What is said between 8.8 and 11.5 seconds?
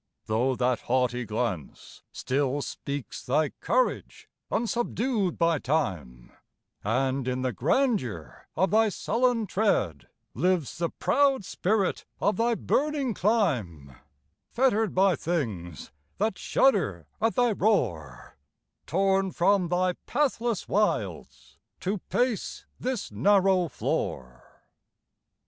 sullen tread Lives the proud